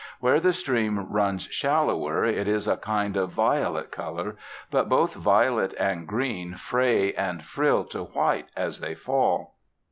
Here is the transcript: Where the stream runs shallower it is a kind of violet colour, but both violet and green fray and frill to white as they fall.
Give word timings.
Where 0.19 0.39
the 0.39 0.51
stream 0.51 1.11
runs 1.13 1.43
shallower 1.51 2.25
it 2.25 2.47
is 2.47 2.67
a 2.67 2.75
kind 2.75 3.15
of 3.15 3.33
violet 3.33 3.91
colour, 3.91 4.35
but 4.71 4.89
both 4.89 5.13
violet 5.13 5.75
and 5.79 6.07
green 6.07 6.55
fray 6.55 7.13
and 7.13 7.43
frill 7.45 7.83
to 7.93 8.05
white 8.05 8.47
as 8.55 8.79
they 8.79 8.95
fall. 8.95 9.57